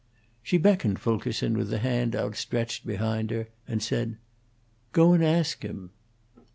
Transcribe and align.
She 0.41 0.57
beckoned 0.57 0.97
Fulkerson 0.97 1.55
with 1.55 1.69
the 1.69 1.77
hand 1.77 2.15
outstretched 2.15 2.87
behind 2.87 3.29
her, 3.29 3.49
and 3.67 3.83
said, 3.83 4.17
"Go 4.93 5.13
and 5.13 5.23
ask 5.23 5.61
him." 5.61 5.91